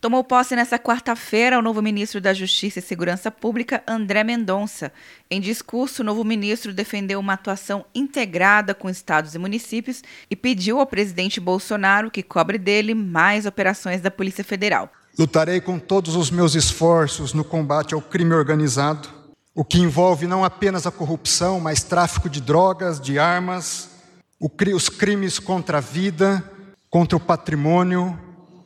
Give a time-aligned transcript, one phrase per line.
[0.00, 4.92] Tomou posse nesta quarta-feira o novo ministro da Justiça e Segurança Pública, André Mendonça.
[5.28, 10.00] Em discurso, o novo ministro defendeu uma atuação integrada com estados e municípios
[10.30, 14.88] e pediu ao presidente Bolsonaro que cobre dele mais operações da Polícia Federal.
[15.18, 19.08] Lutarei com todos os meus esforços no combate ao crime organizado,
[19.52, 23.90] o que envolve não apenas a corrupção, mas tráfico de drogas, de armas,
[24.40, 26.48] os crimes contra a vida,
[26.88, 28.16] contra o patrimônio,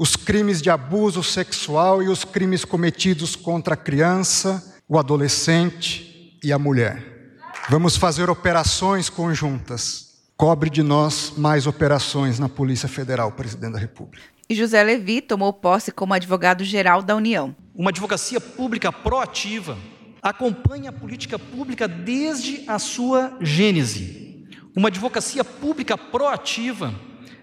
[0.00, 6.50] os crimes de abuso sexual e os crimes cometidos contra a criança, o adolescente e
[6.54, 7.36] a mulher.
[7.68, 10.22] Vamos fazer operações conjuntas.
[10.38, 14.24] Cobre de nós mais operações na Polícia Federal, presidente da República.
[14.48, 17.54] E José Levi tomou posse como advogado-geral da União.
[17.74, 19.76] Uma advocacia pública proativa
[20.22, 24.48] acompanha a política pública desde a sua gênese.
[24.74, 26.94] Uma advocacia pública proativa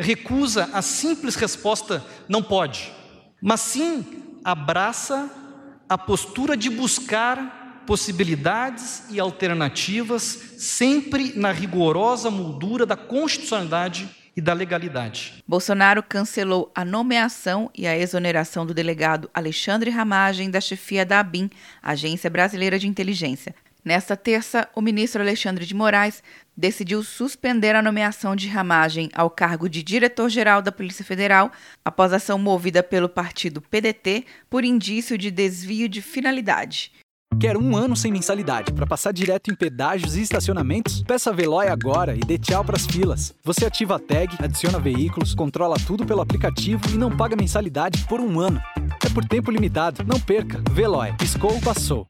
[0.00, 2.92] recusa a simples resposta não pode,
[3.40, 4.04] mas sim
[4.44, 5.30] abraça
[5.88, 10.22] a postura de buscar possibilidades e alternativas,
[10.58, 15.42] sempre na rigorosa moldura da constitucionalidade e da legalidade.
[15.46, 21.50] Bolsonaro cancelou a nomeação e a exoneração do delegado Alexandre Ramagem da chefia da ABIN,
[21.82, 23.54] Agência Brasileira de Inteligência.
[23.84, 26.22] Nesta terça, o ministro Alexandre de Moraes
[26.56, 31.50] decidiu suspender a nomeação de Ramagem ao cargo de diretor-geral da Polícia Federal
[31.84, 36.92] após ação movida pelo partido PDT por indício de desvio de finalidade.
[37.38, 41.02] Quer um ano sem mensalidade para passar direto em pedágios e estacionamentos?
[41.04, 43.34] Peça a Veloy agora e dê tchau as filas.
[43.42, 48.20] Você ativa a tag, adiciona veículos, controla tudo pelo aplicativo e não paga mensalidade por
[48.20, 48.60] um ano.
[49.04, 50.04] É por tempo limitado.
[50.04, 50.62] Não perca.
[50.70, 51.14] Veloy.
[51.16, 52.09] Piscou, passou.